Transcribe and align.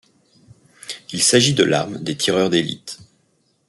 Il 1.11 1.21
s'agit 1.21 1.53
de 1.53 1.63
l'arme 1.63 1.99
des 2.03 2.17
tireurs 2.17 2.49
d'élite. 2.49 2.97